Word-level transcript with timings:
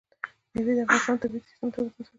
مېوې 0.53 0.73
د 0.77 0.79
افغانستان 0.83 1.15
د 1.17 1.19
طبعي 1.21 1.39
سیسټم 1.45 1.67
توازن 1.73 1.97
ساتي. 2.05 2.09